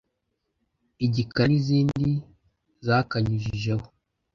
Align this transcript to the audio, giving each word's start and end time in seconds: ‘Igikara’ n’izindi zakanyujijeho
‘Igikara’ 1.05 1.47
n’izindi 1.51 2.09
zakanyujijeho 2.85 3.85